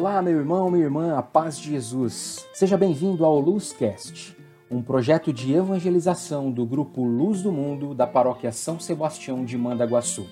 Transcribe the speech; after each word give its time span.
Olá, 0.00 0.22
meu 0.22 0.38
irmão, 0.38 0.70
minha 0.70 0.84
irmã, 0.84 1.18
a 1.18 1.22
paz 1.24 1.58
de 1.58 1.72
Jesus. 1.72 2.46
Seja 2.54 2.78
bem-vindo 2.78 3.24
ao 3.24 3.40
Luzcast, 3.40 4.36
um 4.70 4.80
projeto 4.80 5.32
de 5.32 5.52
evangelização 5.52 6.52
do 6.52 6.64
grupo 6.64 7.02
Luz 7.02 7.42
do 7.42 7.50
Mundo 7.50 7.96
da 7.96 8.06
paróquia 8.06 8.52
São 8.52 8.78
Sebastião 8.78 9.44
de 9.44 9.58
Mandaguaçu. 9.58 10.24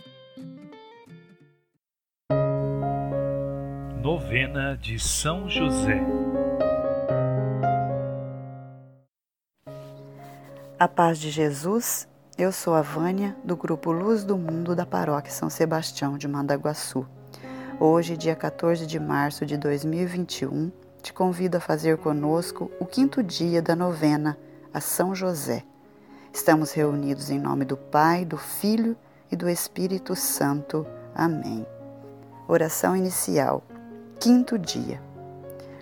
Novena 4.01 4.77
de 4.77 5.01
São 5.01 5.51
José. 5.51 6.01
A 10.79 10.87
paz 10.87 11.19
de 11.19 11.29
Jesus, 11.29 12.09
eu 12.39 12.53
sou 12.53 12.73
a 12.73 12.83
Vânia, 12.83 13.37
do 13.43 13.57
grupo 13.57 13.91
Luz 13.91 14.23
do 14.23 14.39
Mundo 14.39 14.77
da 14.77 14.87
paróquia 14.87 15.33
São 15.33 15.51
Sebastião 15.51 16.17
de 16.17 16.29
Mandaguaçu. 16.29 17.05
Hoje, 17.79 18.17
dia 18.17 18.35
14 18.35 18.87
de 18.87 18.99
março 18.99 19.45
de 19.45 19.59
2021, 19.59 20.73
te 21.03 21.13
convido 21.13 21.59
a 21.59 21.61
fazer 21.61 21.99
conosco 21.99 22.71
o 22.81 22.87
quinto 22.87 23.23
dia 23.23 23.61
da 23.61 23.77
novena 23.77 24.39
a 24.73 24.81
São 24.81 25.15
José. 25.15 25.63
Estamos 26.33 26.73
reunidos 26.73 27.29
em 27.29 27.39
nome 27.39 27.67
do 27.67 27.77
Pai, 27.77 28.25
do 28.25 28.39
Filho 28.39 28.97
e 29.31 29.37
do 29.37 29.47
Espírito 29.47 30.17
Santo. 30.17 30.87
Amém. 31.15 31.67
Oração 32.49 32.97
inicial. 32.97 33.63
Quinto 34.19 34.59
dia. 34.59 34.99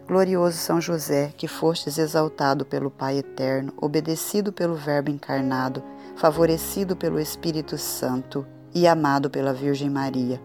Glorioso 0.04 0.58
São 0.58 0.80
José, 0.80 1.32
que 1.36 1.46
fostes 1.46 1.96
exaltado 1.96 2.64
pelo 2.66 2.90
Pai 2.90 3.18
eterno, 3.18 3.72
obedecido 3.80 4.52
pelo 4.52 4.74
Verbo 4.74 5.12
encarnado, 5.12 5.80
favorecido 6.16 6.96
pelo 6.96 7.20
Espírito 7.20 7.78
Santo 7.78 8.44
e 8.74 8.84
amado 8.84 9.30
pela 9.30 9.54
Virgem 9.54 9.88
Maria 9.88 10.40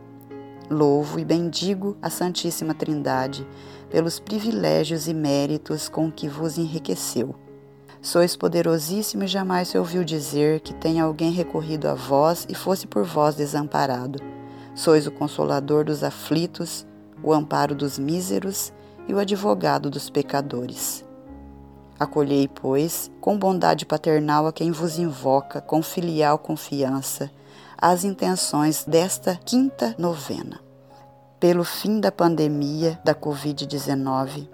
Louvo 0.70 1.20
e 1.20 1.26
bendigo 1.26 1.98
a 2.00 2.12
Santíssima 2.12 2.76
Trindade 2.76 3.48
pelos 3.90 4.20
privilégios 4.20 5.08
e 5.08 5.16
méritos 5.16 5.90
com 5.90 6.12
que 6.12 6.28
vos 6.28 6.60
enriqueceu. 6.60 7.34
Sois 8.00 8.36
poderosíssimo 8.36 9.24
e 9.24 9.28
jamais 9.28 9.70
se 9.70 9.80
ouviu 9.80 10.04
dizer 10.04 10.60
que 10.60 10.74
tenha 10.74 11.04
alguém 11.04 11.32
recorrido 11.32 11.88
a 11.88 11.96
vós 11.96 12.46
e 12.48 12.54
fosse 12.54 12.86
por 12.86 13.04
vós 13.04 13.34
desamparado. 13.34 14.20
Sois 14.76 15.08
o 15.08 15.12
consolador 15.12 15.84
dos 15.84 16.04
aflitos, 16.04 16.86
o 17.24 17.34
amparo 17.34 17.74
dos 17.74 17.98
míseros 17.98 18.72
e 19.08 19.14
o 19.14 19.18
advogado 19.18 19.90
dos 19.90 20.08
pecadores. 20.08 21.04
Acolhei, 22.00 22.48
pois, 22.48 23.12
com 23.20 23.38
bondade 23.38 23.88
paternal 23.88 24.46
a 24.46 24.54
quem 24.54 24.72
vos 24.72 25.00
invoca, 25.00 25.60
com 25.60 25.82
filial 25.82 26.38
confiança, 26.38 27.32
as 27.82 28.04
intenções 28.04 28.84
desta 28.84 29.36
quinta 29.46 29.96
novena. 29.98 30.60
Pelo 31.40 31.64
fim 31.64 32.02
da 32.02 32.12
pandemia 32.12 33.00
da 33.06 33.16
Covid-19, 33.16 34.50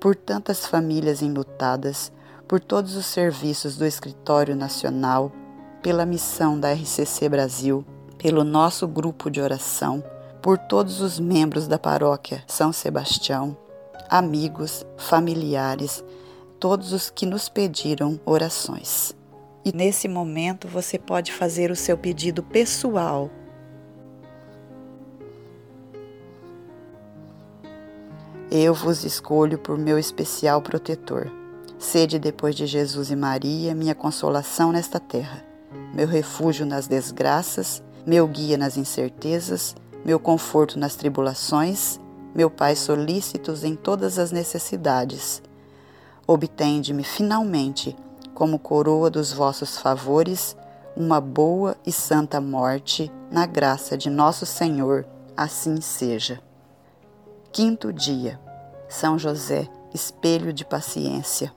por 0.00 0.16
tantas 0.16 0.64
famílias 0.64 1.20
enlutadas, 1.20 2.10
por 2.48 2.60
todos 2.60 2.96
os 2.96 3.04
serviços 3.04 3.76
do 3.76 3.84
Escritório 3.84 4.56
Nacional, 4.56 5.30
pela 5.82 6.06
missão 6.06 6.58
da 6.58 6.72
RCC 6.72 7.28
Brasil, 7.28 7.84
pelo 8.16 8.42
nosso 8.42 8.88
grupo 8.88 9.30
de 9.30 9.40
oração, 9.40 10.02
por 10.40 10.56
todos 10.56 11.02
os 11.02 11.20
membros 11.20 11.68
da 11.68 11.78
paróquia 11.78 12.42
São 12.46 12.72
Sebastião, 12.72 13.54
amigos, 14.08 14.86
familiares, 14.96 16.02
todos 16.58 16.92
os 16.92 17.10
que 17.10 17.26
nos 17.26 17.50
pediram 17.50 18.18
orações. 18.24 19.14
E 19.64 19.72
nesse 19.72 20.08
momento 20.08 20.66
você 20.66 20.98
pode 20.98 21.32
fazer 21.32 21.70
o 21.70 21.76
seu 21.76 21.96
pedido 21.96 22.42
pessoal. 22.42 23.30
Eu 28.50 28.74
vos 28.74 29.04
escolho 29.04 29.58
por 29.58 29.78
meu 29.78 29.98
especial 29.98 30.60
protetor. 30.60 31.30
Sede 31.78 32.18
depois 32.18 32.54
de 32.54 32.66
Jesus 32.66 33.10
e 33.10 33.16
Maria 33.16 33.74
minha 33.74 33.94
consolação 33.94 34.70
nesta 34.70 35.00
terra, 35.00 35.44
meu 35.94 36.06
refúgio 36.06 36.66
nas 36.66 36.86
desgraças, 36.86 37.82
meu 38.06 38.26
guia 38.28 38.58
nas 38.58 38.76
incertezas, 38.76 39.74
meu 40.04 40.20
conforto 40.20 40.78
nas 40.78 40.94
tribulações, 40.94 41.98
meu 42.34 42.50
Pai 42.50 42.76
solícitos 42.76 43.64
em 43.64 43.74
todas 43.74 44.18
as 44.18 44.30
necessidades. 44.30 45.42
Obtende-me 46.26 47.04
finalmente 47.04 47.96
como 48.34 48.58
coroa 48.58 49.10
dos 49.10 49.32
vossos 49.32 49.78
favores, 49.78 50.56
uma 50.96 51.20
boa 51.20 51.76
e 51.86 51.92
santa 51.92 52.40
morte, 52.40 53.10
na 53.30 53.46
graça 53.46 53.96
de 53.96 54.10
nosso 54.10 54.44
Senhor, 54.44 55.06
assim 55.36 55.80
seja. 55.80 56.40
Quinto 57.50 57.92
dia. 57.92 58.40
São 58.88 59.18
José, 59.18 59.68
espelho 59.94 60.52
de 60.52 60.64
paciência. 60.64 61.52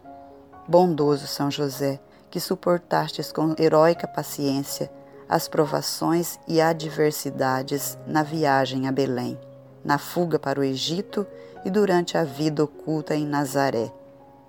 Bondoso 0.67 1.27
São 1.27 1.51
José, 1.51 1.99
que 2.29 2.39
suportastes 2.39 3.31
com 3.31 3.55
heróica 3.59 4.07
paciência 4.07 4.91
as 5.27 5.47
provações 5.47 6.39
e 6.47 6.61
adversidades 6.61 7.97
na 8.05 8.21
viagem 8.21 8.87
a 8.87 8.91
Belém, 8.91 9.39
na 9.83 9.97
fuga 9.97 10.37
para 10.37 10.59
o 10.59 10.63
Egito 10.63 11.25
e 11.63 11.69
durante 11.69 12.17
a 12.17 12.23
vida 12.23 12.63
oculta 12.63 13.15
em 13.15 13.25
Nazaré 13.25 13.91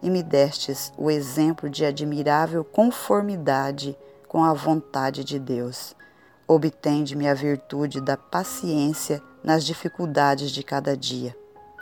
e 0.07 0.11
me 0.11 0.23
destes 0.23 0.93
o 0.97 1.11
exemplo 1.11 1.69
de 1.69 1.85
admirável 1.85 2.63
conformidade 2.63 3.99
com 4.29 4.45
a 4.45 4.53
vontade 4.53 5.25
de 5.25 5.37
Deus. 5.37 5.97
Obtende-me 6.47 7.29
a 7.29 7.35
virtude 7.35 8.01
da 8.01 8.17
paciência 8.17 9.21
nas 9.43 9.65
dificuldades 9.65 10.53
de 10.53 10.63
cada 10.63 10.97
dia. 10.97 11.37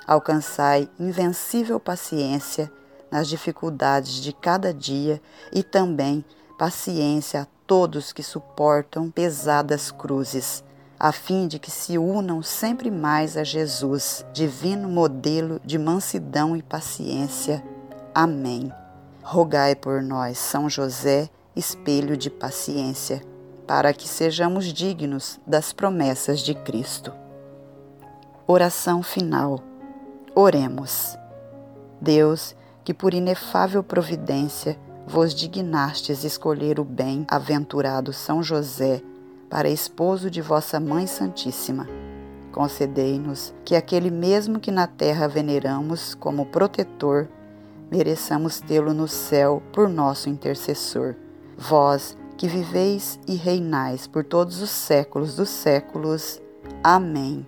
Alcançai 0.07 0.89
invencível 0.99 1.79
paciência 1.79 2.73
nas 3.11 3.29
dificuldades 3.29 4.15
de 4.15 4.33
cada 4.33 4.73
dia 4.73 5.21
e 5.53 5.63
também 5.63 6.25
paciência 6.59 7.43
a 7.43 7.47
todos 7.67 8.11
que 8.11 8.23
suportam 8.23 9.11
pesadas 9.11 9.91
cruzes, 9.91 10.65
a 10.99 11.13
fim 11.13 11.47
de 11.47 11.59
que 11.59 11.71
se 11.71 11.99
unam 11.99 12.43
sempre 12.43 12.91
mais 12.91 13.37
a 13.37 13.45
Jesus, 13.45 14.25
divino 14.33 14.89
modelo 14.89 15.61
de 15.63 15.79
mansidão 15.79 16.57
e 16.57 16.63
paciência 16.63 17.63
Amém. 18.15 18.73
Rogai 19.25 19.75
por 19.75 20.01
nós, 20.01 20.39
São 20.39 20.71
José, 20.71 21.29
espelho 21.57 22.17
de 22.17 22.31
paciência, 22.31 23.21
para 23.67 23.93
que 23.93 24.07
sejamos 24.07 24.67
dignos 24.67 25.41
das 25.45 25.73
promessas 25.73 26.39
de 26.39 26.55
Cristo. 26.55 27.13
Oração 28.47 29.03
final. 29.03 29.59
Oremos. 30.33 31.19
Deus, 32.01 32.55
que 32.85 32.95
por 32.95 33.13
inefável 33.15 33.83
providência 33.83 34.79
vos 35.05 35.35
dignastes 35.35 36.23
escolher 36.23 36.79
o 36.79 36.85
bem-aventurado 36.85 38.13
São 38.13 38.45
José 38.45 39.03
para 39.51 39.69
esposo 39.69 40.31
de 40.31 40.41
vossa 40.41 40.79
Mãe 40.79 41.09
Santíssima, 41.09 41.89
concedei-nos 42.53 43.53
que 43.65 43.75
aquele 43.75 44.11
mesmo 44.11 44.61
que 44.61 44.71
na 44.71 44.87
terra 44.87 45.27
veneramos 45.27 46.15
como 46.15 46.47
protetor 46.47 47.29
mereçamos 47.91 48.61
tê-lo 48.61 48.93
no 48.93 49.09
céu 49.09 49.63
por 49.73 49.89
nosso 49.89 50.29
intercessor. 50.29 51.15
Vós 51.57 52.17
que 52.37 52.49
viveis 52.49 53.19
e 53.27 53.37
reinais 53.37 54.07
por 54.07 54.25
todos 54.25 54.61
os 54.61 54.71
séculos 54.71 55.37
dos 55.37 55.49
séculos. 55.49 56.41
Amém. 56.83 57.47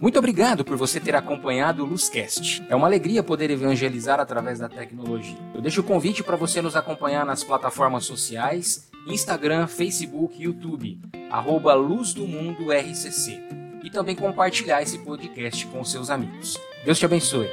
Muito 0.00 0.18
obrigado 0.18 0.64
por 0.64 0.76
você 0.76 0.98
ter 0.98 1.14
acompanhado 1.14 1.84
o 1.84 1.86
Luzcast. 1.86 2.66
É 2.68 2.74
uma 2.74 2.88
alegria 2.88 3.22
poder 3.22 3.50
evangelizar 3.50 4.18
através 4.18 4.58
da 4.58 4.68
tecnologia. 4.68 5.38
Eu 5.54 5.62
deixo 5.62 5.80
o 5.80 5.84
convite 5.84 6.24
para 6.24 6.36
você 6.36 6.60
nos 6.60 6.74
acompanhar 6.74 7.24
nas 7.24 7.44
plataformas 7.44 8.04
sociais, 8.04 8.90
Instagram, 9.06 9.68
Facebook, 9.68 10.42
YouTube, 10.42 11.00
arroba 11.30 11.72
Luz 11.74 12.12
do 12.12 12.26
Mundo 12.26 12.72
RCC 12.72 13.61
e 13.82 13.90
também 13.90 14.14
compartilhar 14.14 14.82
esse 14.82 14.98
podcast 14.98 15.66
com 15.66 15.84
seus 15.84 16.10
amigos. 16.10 16.56
Deus 16.84 16.98
te 16.98 17.04
abençoe. 17.04 17.48